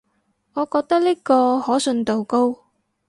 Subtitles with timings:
[0.53, 2.57] 我覺得呢個可信度最高